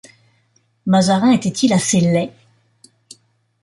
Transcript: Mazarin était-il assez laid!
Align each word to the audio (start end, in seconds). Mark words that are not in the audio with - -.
Mazarin 0.87 1.29
était-il 1.29 1.73
assez 1.73 1.99
laid! 1.99 2.33